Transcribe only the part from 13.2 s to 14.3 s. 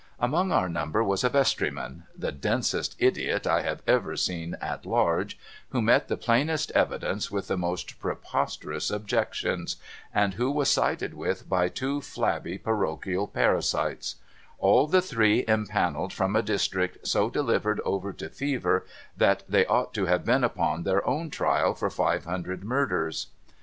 parasites;